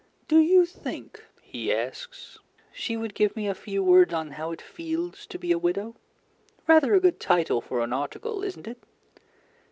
"Do 0.27 0.39
you 0.39 0.65
think," 0.65 1.23
he 1.43 1.71
asks, 1.71 2.39
"she 2.73 2.97
would 2.97 3.13
give 3.13 3.35
me 3.35 3.47
a 3.47 3.53
few 3.53 3.83
words 3.83 4.15
on 4.15 4.31
'How 4.31 4.51
it 4.51 4.59
Feels 4.59 5.27
to 5.27 5.37
be 5.37 5.51
a 5.51 5.59
Widow?' 5.59 5.93
Rather 6.65 6.95
a 6.95 6.99
good 6.99 7.19
title 7.19 7.61
for 7.61 7.81
an 7.83 7.93
article, 7.93 8.43
isn't 8.43 8.67
it?" 8.67 8.79